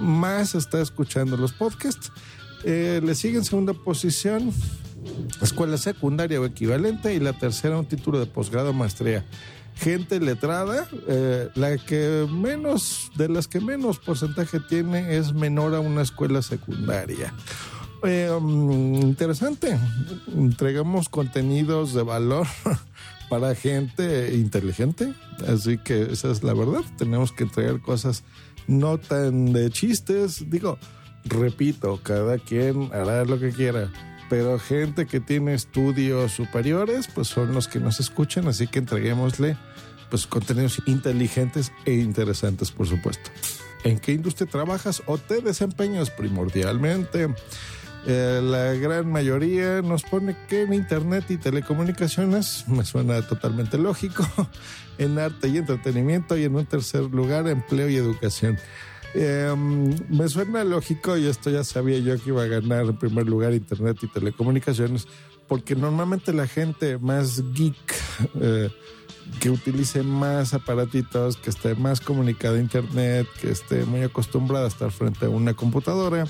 [0.00, 2.12] más está escuchando los podcasts.
[2.64, 4.52] Eh, le sigue en segunda posición
[5.42, 9.24] escuela secundaria o equivalente y la tercera un título de posgrado maestría
[9.76, 15.80] gente letrada, eh, la que menos, de las que menos porcentaje tiene es menor a
[15.80, 17.34] una escuela secundaria.
[18.02, 19.78] Eh, um, interesante,
[20.34, 22.46] entregamos contenidos de valor
[23.30, 25.14] para gente inteligente,
[25.48, 28.22] así que esa es la verdad, tenemos que entregar cosas
[28.66, 30.78] no tan de chistes, digo,
[31.24, 33.90] repito, cada quien hará lo que quiera
[34.28, 39.56] pero gente que tiene estudios superiores, pues son los que nos escuchan, así que entreguémosle
[40.10, 43.30] pues contenidos inteligentes e interesantes, por supuesto.
[43.84, 47.28] ¿En qué industria trabajas o te desempeñas primordialmente?
[48.06, 54.26] Eh, la gran mayoría nos pone que en Internet y telecomunicaciones, me suena totalmente lógico,
[54.98, 58.58] en arte y entretenimiento y en un tercer lugar, empleo y educación.
[59.14, 63.26] Em, me suena lógico y esto ya sabía yo que iba a ganar en primer
[63.26, 65.06] lugar Internet y telecomunicaciones,
[65.46, 67.94] porque normalmente la gente más geek,
[68.40, 68.70] eh,
[69.40, 74.68] que utilice más aparatitos, que esté más comunicada a Internet, que esté muy acostumbrada a
[74.68, 76.26] estar frente a una computadora,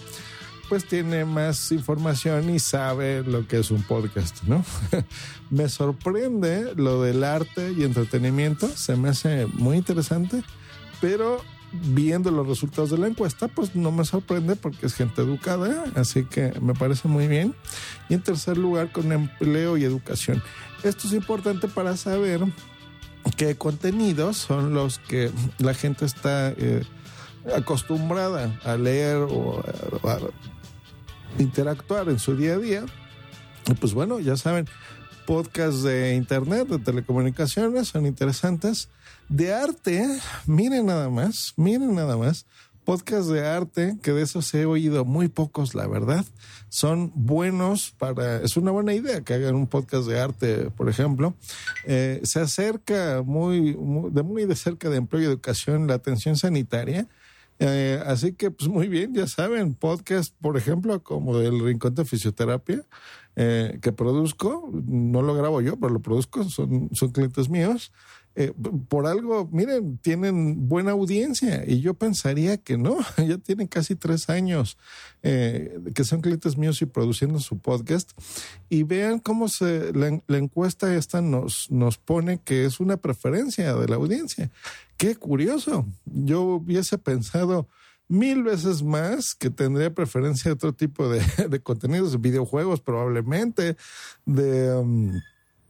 [0.68, 4.62] pues tiene más información y sabe lo que es un podcast, ¿no?
[5.50, 10.42] me sorprende lo del arte y entretenimiento, se me hace muy interesante,
[11.00, 11.42] pero
[11.82, 16.24] viendo los resultados de la encuesta, pues no me sorprende porque es gente educada, así
[16.24, 17.54] que me parece muy bien.
[18.08, 20.42] Y en tercer lugar, con empleo y educación.
[20.82, 22.40] Esto es importante para saber
[23.36, 26.82] qué contenidos son los que la gente está eh,
[27.56, 29.60] acostumbrada a leer o
[30.04, 30.18] a
[31.38, 32.84] interactuar en su día a día.
[33.66, 34.68] Y pues bueno, ya saben,
[35.26, 38.90] podcasts de internet, de telecomunicaciones son interesantes
[39.28, 40.06] de arte,
[40.46, 42.46] miren nada más, miren nada más,
[42.84, 46.24] podcast de arte, que de esos he oído muy pocos, la verdad,
[46.68, 51.34] son buenos para, es una buena idea que hagan un podcast de arte, por ejemplo.
[51.84, 53.76] Eh, se acerca muy,
[54.10, 57.06] de muy de cerca de empleo y educación la atención sanitaria.
[57.60, 62.04] Eh, así que, pues muy bien, ya saben, podcast, por ejemplo, como del Rincón de
[62.04, 62.82] Fisioterapia,
[63.36, 67.92] eh, que produzco, no lo grabo yo, pero lo produzco, son, son clientes míos.
[68.36, 68.52] Eh,
[68.88, 74.28] por algo, miren, tienen buena audiencia y yo pensaría que no, ya tienen casi tres
[74.28, 74.76] años
[75.22, 78.10] eh, que son clientes míos y produciendo su podcast
[78.68, 83.88] y vean cómo se, la, encuesta esta nos, nos pone que es una preferencia de
[83.88, 84.50] la audiencia.
[84.96, 87.68] Qué curioso, yo hubiese pensado
[88.08, 93.76] mil veces más que tendría preferencia de otro tipo de, de contenidos, de videojuegos probablemente,
[94.26, 94.74] de...
[94.74, 95.20] Um,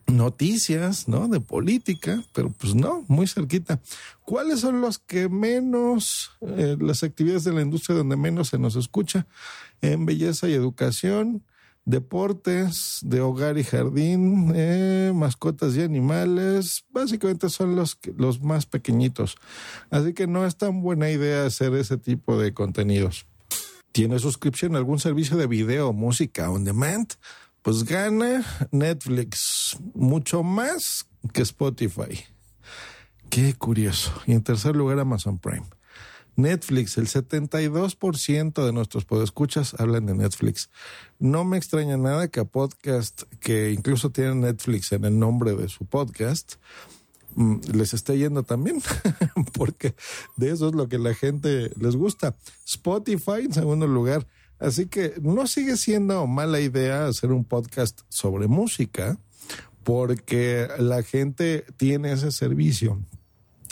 [0.07, 1.29] noticias, ¿no?
[1.29, 3.81] De política, pero pues no, muy cerquita.
[4.25, 8.77] ¿Cuáles son los que menos, eh, las actividades de la industria donde menos se nos
[8.77, 9.27] escucha?
[9.81, 11.43] En belleza y educación,
[11.85, 19.37] deportes, de hogar y jardín, eh, mascotas y animales, básicamente son los, los más pequeñitos.
[19.90, 23.27] Así que no es tan buena idea hacer ese tipo de contenidos.
[23.93, 27.14] ¿Tiene suscripción a algún servicio de video, música on demand?
[27.64, 32.22] Pues gana Netflix mucho más que Spotify.
[33.31, 34.12] Qué curioso.
[34.27, 35.64] Y en tercer lugar, Amazon Prime.
[36.37, 40.68] Netflix, el 72% de nuestros podescuchas hablan de Netflix.
[41.18, 45.70] No me extraña nada que a podcast que incluso tienen Netflix en el nombre de
[45.70, 46.57] su podcast
[47.35, 48.83] mm, les esté yendo también,
[49.55, 49.94] porque
[50.37, 52.37] de eso es lo que la gente les gusta.
[52.66, 54.27] Spotify en segundo lugar.
[54.59, 59.19] Así que no sigue siendo mala idea hacer un podcast sobre música,
[59.83, 62.99] porque la gente tiene ese servicio.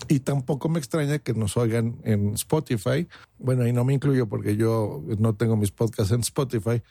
[0.09, 3.09] Y tampoco me extraña que nos oigan en Spotify.
[3.39, 6.83] Bueno, y no me incluyo porque yo no tengo mis podcasts en Spotify,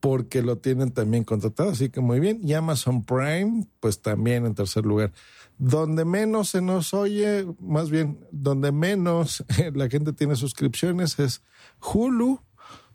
[0.00, 2.40] porque lo tienen también contratado, así que muy bien.
[2.42, 5.12] Y Amazon Prime, pues también en tercer lugar.
[5.58, 11.42] Donde menos se nos oye, más bien, donde menos la gente tiene suscripciones es
[11.80, 12.40] Hulu,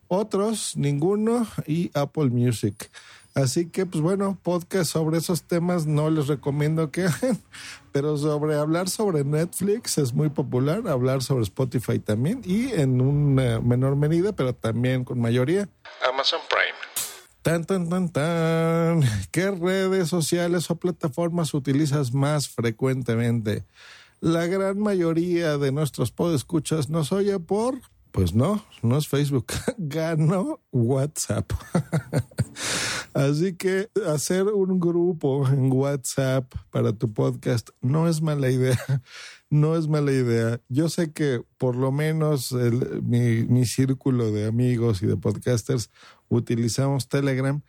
[0.08, 2.90] otros, ninguno, y Apple Music.
[3.36, 7.38] Así que, pues bueno, podcast sobre esos temas no les recomiendo que hagan,
[7.92, 13.60] pero sobre hablar sobre Netflix es muy popular, hablar sobre Spotify también y en una
[13.60, 15.68] menor medida, pero también con mayoría,
[16.10, 16.78] Amazon Prime.
[17.42, 19.02] Tan, tan, tan, tan.
[19.32, 23.66] ¿Qué redes sociales o plataformas utilizas más frecuentemente?
[24.22, 27.82] La gran mayoría de nuestros podescuchas nos oye por
[28.16, 29.48] pues no, no es Facebook,
[29.78, 31.52] ganó WhatsApp.
[33.14, 38.80] Así que hacer un grupo en WhatsApp para tu podcast no es mala idea.
[39.48, 40.60] No es mala idea.
[40.70, 42.52] Yo sé que por lo menos
[43.04, 45.92] mi, mi círculo de amigos y de podcasters
[46.28, 47.62] utilizamos Telegram.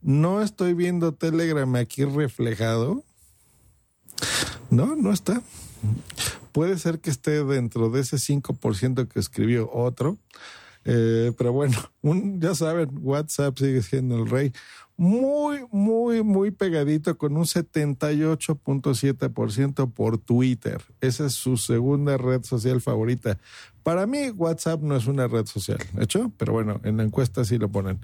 [0.00, 3.02] No estoy viendo Telegram aquí reflejado.
[4.70, 5.42] No, no está
[6.54, 10.16] puede ser que esté dentro de ese 5% que escribió otro.
[10.84, 11.76] Eh, pero bueno,
[12.38, 14.52] ya saben, WhatsApp sigue siendo el rey.
[14.96, 20.80] Muy, muy, muy pegadito con un 78.7% por Twitter.
[21.00, 23.36] Esa es su segunda red social favorita.
[23.82, 26.30] Para mí, WhatsApp no es una red social, ¿hecho?
[26.36, 27.98] Pero bueno, en la encuesta sí lo ponen.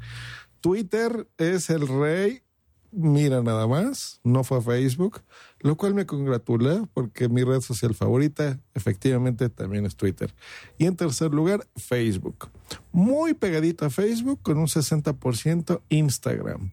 [0.60, 2.42] Twitter es el rey
[2.92, 5.22] mira nada más, no fue a Facebook,
[5.60, 10.34] lo cual me congratula porque mi red social favorita efectivamente también es Twitter.
[10.78, 12.48] Y en tercer lugar, Facebook.
[12.92, 16.72] Muy pegadito a Facebook con un 60% Instagram.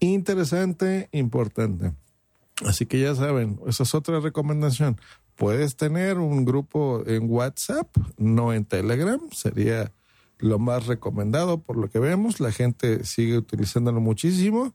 [0.00, 1.92] Interesante, importante.
[2.66, 5.00] Así que ya saben, esa es otra recomendación.
[5.36, 9.92] Puedes tener un grupo en WhatsApp, no en Telegram, sería
[10.38, 12.38] lo más recomendado por lo que vemos.
[12.38, 14.74] La gente sigue utilizándolo muchísimo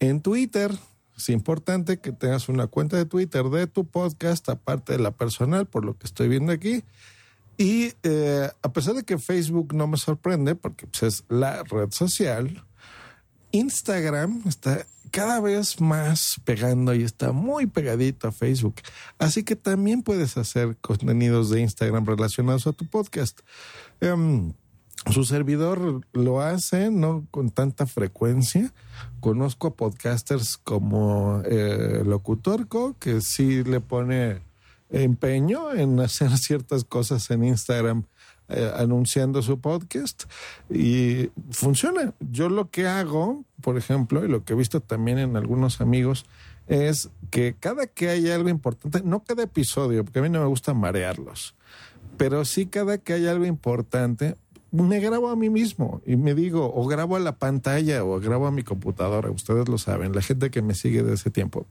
[0.00, 0.72] en Twitter.
[1.16, 5.66] Es importante que tengas una cuenta de Twitter de tu podcast, aparte de la personal,
[5.66, 6.84] por lo que estoy viendo aquí.
[7.56, 11.90] Y eh, a pesar de que Facebook no me sorprende, porque pues, es la red
[11.90, 12.64] social,
[13.50, 18.76] Instagram está cada vez más pegando y está muy pegadito a Facebook.
[19.18, 23.40] Así que también puedes hacer contenidos de Instagram relacionados a tu podcast.
[24.00, 24.52] Em,
[25.10, 28.72] su servidor lo hace, no con tanta frecuencia.
[29.20, 34.42] Conozco a podcasters como eh, Locutorco, que sí le pone
[34.90, 38.04] empeño en hacer ciertas cosas en Instagram
[38.50, 40.24] eh, anunciando su podcast
[40.70, 42.14] y funciona.
[42.18, 46.24] Yo lo que hago, por ejemplo, y lo que he visto también en algunos amigos,
[46.66, 50.46] es que cada que hay algo importante, no cada episodio, porque a mí no me
[50.46, 51.56] gusta marearlos,
[52.16, 54.36] pero sí cada que hay algo importante,
[54.70, 58.46] me grabo a mí mismo y me digo, o grabo a la pantalla o grabo
[58.46, 61.66] a mi computadora, ustedes lo saben, la gente que me sigue de ese tiempo.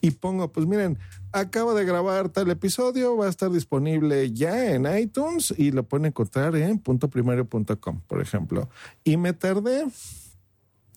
[0.00, 0.98] Y pongo, pues miren,
[1.32, 6.06] acabo de grabar tal episodio, va a estar disponible ya en iTunes y lo pueden
[6.06, 8.68] encontrar en puntoprimario.com, por ejemplo.
[9.04, 9.86] Y me tardé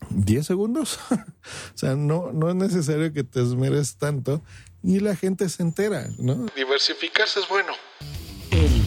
[0.09, 0.99] 10 segundos.
[1.11, 4.41] o sea, no, no es necesario que te esmeres tanto
[4.83, 6.47] y la gente se entera, ¿no?
[6.55, 7.73] Diversificarse es bueno.
[8.51, 8.81] El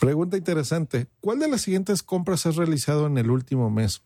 [0.00, 1.08] Pregunta interesante.
[1.20, 4.02] ¿Cuál de las siguientes compras has realizado en el último mes?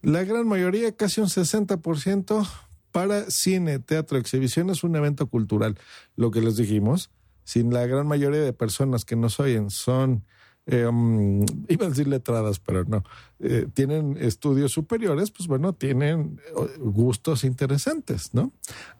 [0.00, 2.48] La gran mayoría, casi un 60%,
[2.92, 5.78] para cine, teatro, exhibiciones, un evento cultural.
[6.16, 7.10] Lo que les dijimos,
[7.44, 10.24] si la gran mayoría de personas que nos oyen son,
[10.66, 10.86] eh,
[11.68, 13.04] iba a decir letradas, pero no,
[13.40, 18.52] eh, tienen estudios superiores, pues bueno, tienen eh, gustos interesantes, ¿no?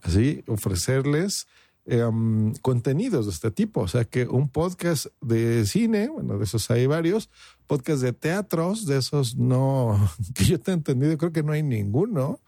[0.02, 1.46] Así, ofrecerles
[1.88, 3.80] em, contenidos de este tipo.
[3.80, 7.30] O sea que un podcast de cine, bueno, de esos hay varios,
[7.66, 9.98] podcast de teatros, de esos no,
[10.34, 12.40] que yo te he entendido, creo que no hay ninguno,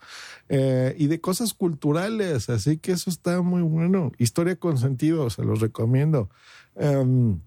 [0.49, 4.13] eh, y de cosas culturales, así que eso está muy bueno.
[4.19, 6.29] Historia con sentido, se los recomiendo.
[6.77, 7.41] Em,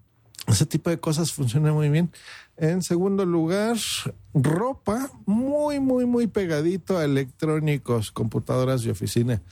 [0.46, 2.10] ese tipo de cosas funciona muy bien.
[2.56, 3.76] En segundo lugar,
[4.34, 9.42] ropa muy, muy, muy pegadito a electrónicos, computadoras y oficina.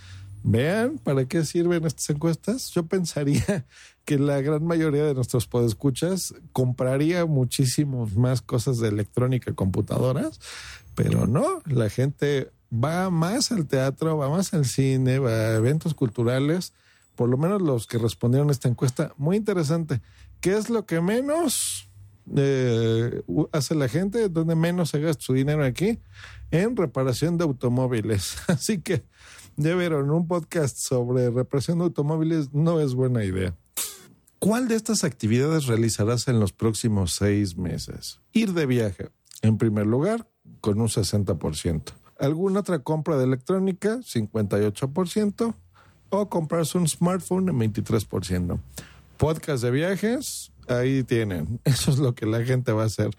[0.45, 2.71] Vean para qué sirven estas encuestas.
[2.71, 3.65] Yo pensaría
[4.05, 10.41] que la gran mayoría de nuestros podescuchas compraría muchísimos más cosas de electrónica, computadoras,
[10.95, 15.95] pero no, la gente va más al teatro, va más al cine, va a eventos
[15.95, 16.73] culturales,
[17.15, 20.01] por lo menos los que respondieron a esta encuesta, muy interesante.
[20.41, 21.89] ¿Qué es lo que menos
[22.37, 23.23] eh,
[23.53, 24.29] hace la gente?
[24.29, 26.01] ¿Dónde menos se gasta su dinero aquí?
[26.51, 28.37] En reparación de automóviles.
[28.49, 29.05] Así que
[29.57, 33.55] ya vieron, un podcast sobre reparación de automóviles no es buena idea.
[34.39, 38.21] ¿Cuál de estas actividades realizarás en los próximos seis meses?
[38.33, 39.11] Ir de viaje,
[39.43, 40.29] en primer lugar,
[40.61, 41.93] con un 60%.
[42.19, 43.99] ¿Alguna otra compra de electrónica?
[43.99, 45.55] 58%.
[46.11, 48.61] O comprarse un smartphone en 23%.
[49.17, 51.61] Podcast de viajes, ahí tienen.
[51.65, 53.11] Eso es lo que la gente va a hacer.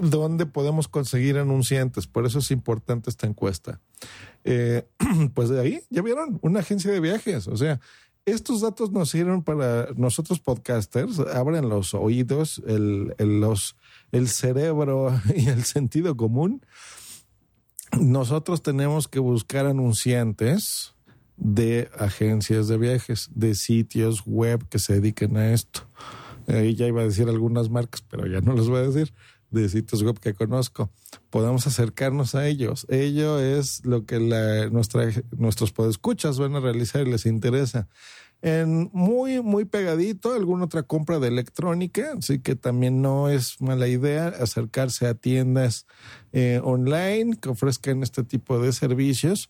[0.00, 2.06] ¿Dónde podemos conseguir anunciantes?
[2.06, 3.80] Por eso es importante esta encuesta.
[4.44, 4.86] Eh,
[5.34, 7.46] pues de ahí, ya vieron, una agencia de viajes.
[7.46, 7.78] O sea,
[8.24, 15.64] estos datos nos sirven para nosotros podcasters, abren los oídos, el, el, cerebro y el
[15.64, 16.64] sentido común.
[18.00, 20.94] Nosotros tenemos que buscar anunciantes
[21.36, 25.86] de agencias de viajes, de sitios web que se dediquen a esto.
[26.46, 29.12] Ahí ya iba a decir algunas marcas, pero ya no los voy a decir
[29.52, 30.90] de sitios web que conozco,
[31.30, 32.86] podamos acercarnos a ellos.
[32.88, 34.18] Ello es lo que
[34.70, 37.88] nuestra, nuestros podescuchas van a realizar y les interesa.
[38.44, 43.86] En muy, muy pegadito, alguna otra compra de electrónica, así que también no es mala
[43.86, 45.86] idea acercarse a tiendas
[46.32, 49.48] eh, online que ofrezcan este tipo de servicios.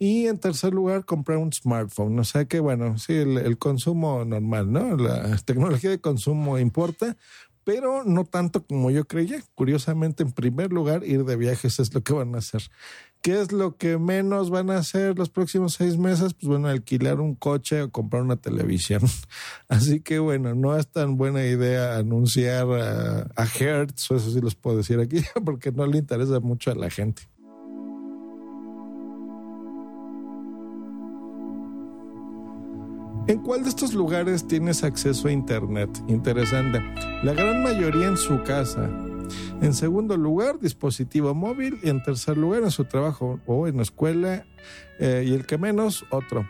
[0.00, 2.18] Y en tercer lugar, comprar un smartphone.
[2.18, 4.96] O sea que, bueno, sí, el consumo normal, ¿no?
[4.96, 7.16] La tecnología de consumo importa,
[7.64, 9.42] pero no tanto como yo creía.
[9.54, 12.62] Curiosamente, en primer lugar, ir de viajes es lo que van a hacer.
[13.22, 16.34] ¿Qué es lo que menos van a hacer los próximos seis meses?
[16.34, 19.00] Pues bueno, alquilar un coche o comprar una televisión.
[19.68, 24.54] Así que bueno, no es tan buena idea anunciar a, a Hertz, eso sí los
[24.54, 27.22] puedo decir aquí, porque no le interesa mucho a la gente.
[33.26, 35.88] ¿En cuál de estos lugares tienes acceso a Internet?
[36.08, 36.80] Interesante.
[37.22, 38.90] La gran mayoría en su casa.
[39.62, 41.78] En segundo lugar, dispositivo móvil.
[41.82, 44.44] Y en tercer lugar, en su trabajo o en la escuela.
[44.98, 46.46] Eh, y el que menos, otro.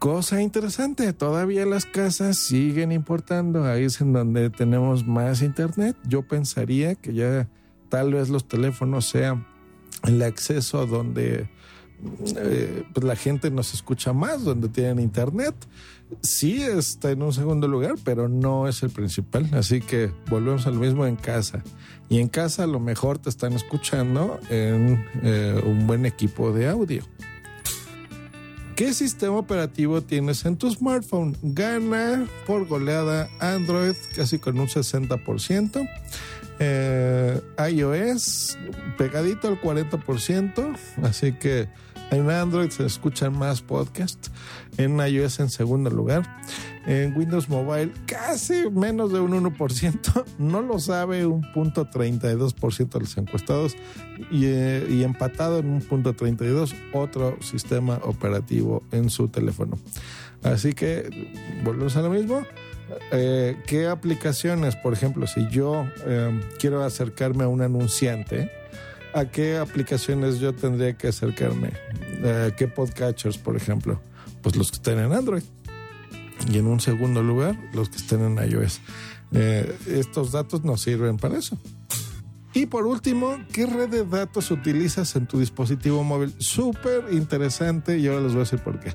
[0.00, 3.64] Cosa interesante, todavía las casas siguen importando.
[3.64, 5.96] Ahí es en donde tenemos más Internet.
[6.08, 7.48] Yo pensaría que ya
[7.90, 9.46] tal vez los teléfonos sean
[10.02, 11.48] el acceso a donde
[12.36, 15.54] eh, pues la gente nos escucha más donde tienen internet.
[16.22, 19.48] Sí está en un segundo lugar, pero no es el principal.
[19.52, 21.62] Así que volvemos al mismo en casa.
[22.08, 26.68] Y en casa a lo mejor te están escuchando en eh, un buen equipo de
[26.68, 27.04] audio.
[28.76, 31.36] ¿Qué sistema operativo tienes en tu smartphone?
[31.42, 35.88] Gana por goleada Android casi con un 60%.
[36.60, 37.40] Eh,
[37.70, 38.56] iOS
[38.96, 41.68] pegadito al 40%, así que
[42.10, 44.30] en Android se escuchan más podcasts,
[44.76, 46.22] en iOS en segundo lugar,
[46.86, 53.00] en Windows Mobile casi menos de un 1%, no lo sabe un punto 32% de
[53.00, 53.74] los encuestados
[54.30, 59.76] y, eh, y empatado en un punto 32 otro sistema operativo en su teléfono.
[60.44, 61.08] Así que
[61.64, 62.44] volvemos a lo mismo.
[63.12, 68.50] Eh, ¿Qué aplicaciones, por ejemplo, si yo eh, quiero acercarme a un anunciante,
[69.14, 71.72] ¿a qué aplicaciones yo tendría que acercarme?
[72.22, 74.00] Eh, ¿Qué podcatchers, por ejemplo?
[74.42, 75.42] Pues los que estén en Android.
[76.50, 78.80] Y en un segundo lugar, los que estén en iOS.
[79.32, 81.58] Eh, estos datos nos sirven para eso.
[82.54, 86.32] Y por último, ¿qué red de datos utilizas en tu dispositivo móvil?
[86.38, 88.92] Súper interesante y ahora les voy a decir por qué.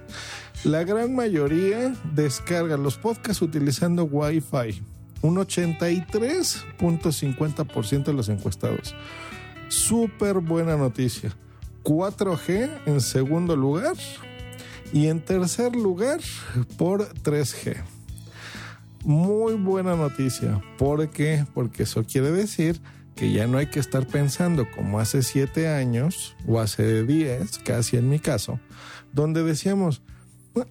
[0.63, 4.81] La gran mayoría descarga los podcasts utilizando Wi-Fi.
[5.21, 8.95] Un 83.50% de los encuestados.
[9.67, 11.35] Súper buena noticia.
[11.83, 13.97] 4G en segundo lugar
[14.93, 16.21] y en tercer lugar
[16.77, 17.75] por 3G.
[19.03, 20.61] Muy buena noticia.
[20.77, 21.45] ¿Por qué?
[21.53, 22.79] Porque eso quiere decir
[23.19, 27.97] que ya no hay que estar pensando como hace 7 años o hace 10, casi
[27.97, 28.61] en mi caso,
[29.11, 30.01] donde decíamos,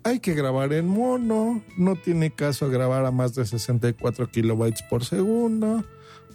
[0.03, 5.05] hay que grabar en mono, no tiene caso grabar a más de 64 kilobytes por
[5.05, 5.85] segundo,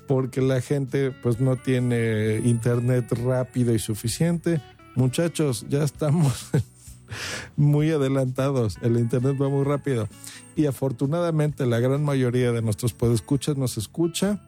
[0.08, 4.62] porque la gente pues no tiene internet rápido y suficiente.
[4.96, 6.52] Muchachos, ya estamos
[7.56, 10.08] muy adelantados, el internet va muy rápido
[10.56, 14.40] y afortunadamente la gran mayoría de nuestros podescuchas nos escucha,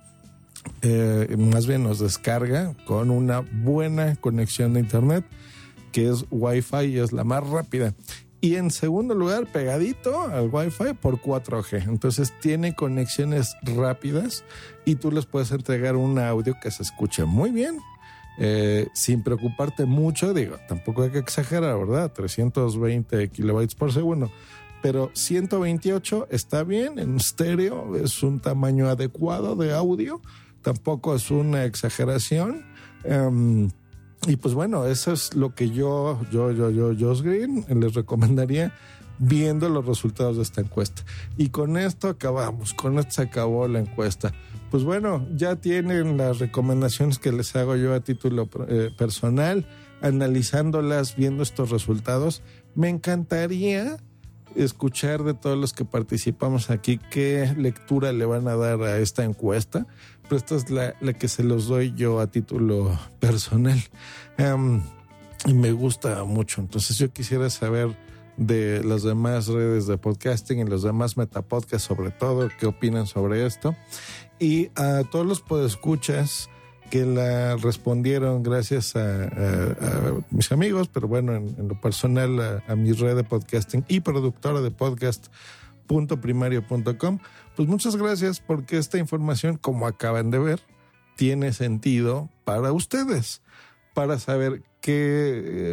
[0.82, 5.26] eh, más bien nos descarga con una buena conexión de internet
[5.91, 7.93] que es Wi-Fi y es la más rápida.
[8.41, 11.88] Y en segundo lugar, pegadito al Wi-Fi por 4G.
[11.88, 14.43] Entonces tiene conexiones rápidas
[14.84, 17.80] y tú les puedes entregar un audio que se escuche muy bien.
[18.38, 22.11] Eh, sin preocuparte mucho, digo, tampoco hay que exagerar, ¿verdad?
[22.11, 24.30] 320 kilobytes por segundo,
[24.82, 30.22] pero 128 está bien en estéreo, es un tamaño adecuado de audio,
[30.66, 32.66] tampoco es una exageración.
[33.03, 33.70] Em,
[34.28, 38.74] y pues bueno, eso es lo que yo, yo, yo, yo, Josh Green, les recomendaría
[39.20, 41.03] viendo los resultados de esta encuesta.
[41.38, 44.34] Y con esto acabamos, con esto se acabó la encuesta.
[44.72, 49.68] Pues bueno, ya tienen las recomendaciones que les hago yo a título eh, personal,
[50.01, 52.41] analizándolas, viendo estos resultados.
[52.74, 53.97] Me encantaría
[54.55, 59.24] escuchar de todos los que participamos aquí qué lectura le van a dar a esta
[59.24, 59.86] encuesta
[60.28, 63.82] pero esta es la, que se los doy yo a título personal.
[65.45, 66.61] y me gusta mucho.
[66.61, 67.95] Entonces yo quisiera saber
[68.38, 73.45] de las demás redes de podcasting y los demás metapodcasts sobre todo, qué opinan sobre
[73.45, 73.76] esto.
[74.39, 76.49] Y a todos los podescuchas
[76.89, 79.30] que la respondieron gracias a,
[80.30, 84.61] mis amigos, pero bueno, en, lo personal a, a mi red de podcasting y productora
[84.61, 85.28] de podcast
[85.88, 87.19] primario.com.
[87.55, 90.61] Pues muchas gracias porque esta información, como acaban de ver,
[91.15, 93.41] tiene sentido para ustedes,
[93.93, 94.93] para saber qué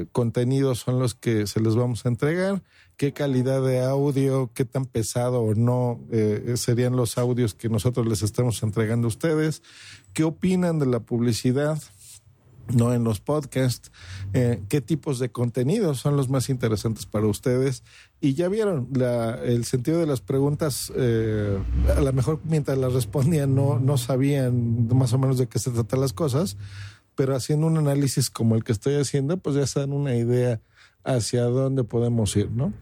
[0.01, 2.63] eh, contenidos son los que se les vamos a entregar,
[2.97, 8.07] qué calidad de audio, qué tan pesado o no eh, serían los audios que nosotros
[8.07, 9.63] les estamos entregando a ustedes,
[10.15, 11.83] qué opinan de la publicidad,
[12.69, 13.91] no en los podcasts,
[14.33, 17.83] eh, qué tipos de contenidos son los más interesantes para ustedes.
[18.25, 18.89] Y ya vieron,
[19.45, 21.59] el sentido de las preguntas, eh,
[21.97, 25.73] a lo mejor mientras las respondían no, no sabían más o menos de qué se
[25.73, 26.57] tratan las cosas,
[27.17, 30.61] pero haciendo un análisis como el que estoy haciendo, pues ya se dan una idea
[31.03, 32.73] hacia dónde podemos ir, ¿no?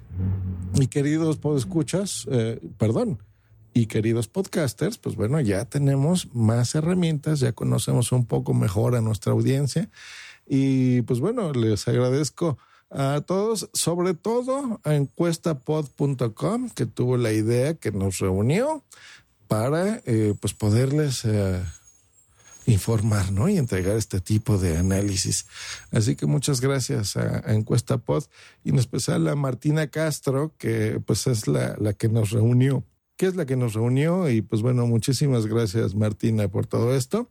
[0.75, 3.23] Y queridos podescuchas, eh, perdón,
[3.73, 9.01] y queridos podcasters, pues bueno, ya tenemos más herramientas, ya conocemos un poco mejor a
[9.01, 9.89] nuestra audiencia
[10.47, 12.59] y pues bueno, les agradezco
[12.91, 18.85] a todos, sobre todo a encuestapod.com que tuvo la idea que nos reunió
[19.47, 21.63] para eh, pues poderles eh,
[22.67, 23.49] informar ¿no?
[23.49, 25.47] y entregar este tipo de análisis.
[25.91, 28.25] Así que muchas gracias a, a EncuestaPod
[28.65, 32.85] y en especial a Martina Castro, que pues es la, la que nos reunió
[33.21, 34.31] que es la que nos reunió.
[34.31, 37.29] Y pues bueno, muchísimas gracias Martina por todo esto.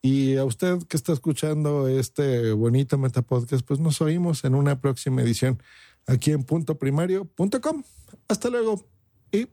[0.00, 5.20] Y a usted que está escuchando este bonito Metapodcast, pues nos oímos en una próxima
[5.20, 5.60] edición
[6.06, 7.82] aquí en puntoprimario.com.
[8.28, 8.86] Hasta luego
[9.32, 9.48] y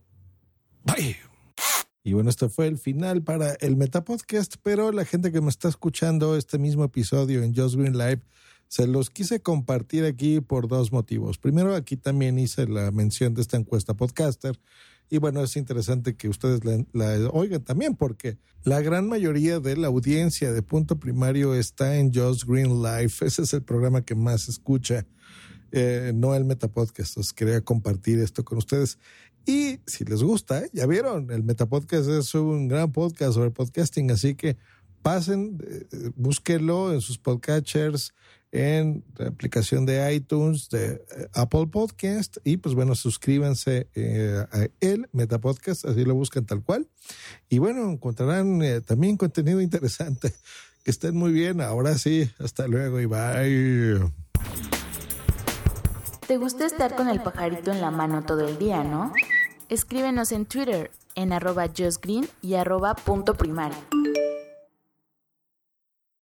[0.84, 1.18] bye.
[2.04, 5.70] Y bueno, esto fue el final para el Metapodcast, pero la gente que me está
[5.70, 8.22] escuchando este mismo episodio en Just Green Live,
[8.68, 11.40] se los quise compartir aquí por dos motivos.
[11.40, 14.60] Primero, aquí también hice la mención de esta encuesta podcaster
[15.10, 19.88] y bueno, es interesante que ustedes la, oigan también, porque la gran mayoría de la
[19.88, 23.26] audiencia de punto primario está en Just Green Life.
[23.26, 25.08] Ese es el programa que más escucha,
[25.72, 27.18] eh, no el Metapodcast.
[27.18, 29.00] Os quería compartir esto con ustedes.
[29.48, 34.36] Y si les gusta, ya vieron, el Metapodcast es un gran podcast sobre podcasting, así
[34.36, 34.58] que
[35.02, 38.14] pasen, eh, búsquenlo en sus podcatchers,
[38.52, 44.68] en la aplicación de iTunes, de eh, Apple Podcast y pues bueno, suscríbanse eh, a
[44.80, 46.88] el Metapodcast, así lo buscan tal cual.
[47.48, 50.34] Y bueno, encontrarán eh, también contenido interesante.
[50.82, 54.00] Que estén muy bien, ahora sí, hasta luego y bye.
[56.26, 59.12] ¿Te gusta estar con el pajarito en la mano todo el día, no?
[59.68, 63.76] Escríbenos en Twitter en arroba justgreen y arroba punto primario.